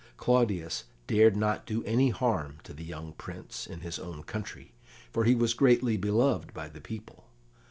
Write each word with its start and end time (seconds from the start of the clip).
Claudius 0.17 0.85
dared 1.05 1.37
not 1.37 1.67
do 1.67 1.83
any 1.83 2.09
harm 2.09 2.57
to 2.63 2.73
the 2.73 2.83
young 2.83 3.13
Prince 3.13 3.67
in 3.67 3.81
his 3.81 3.99
own 3.99 4.23
country, 4.23 4.71
for 5.13 5.25
he 5.25 5.35
was 5.35 5.53
greatly 5.53 5.95
beloved 5.95 6.55
by 6.55 6.67
the 6.67 6.81
people. 6.81 7.25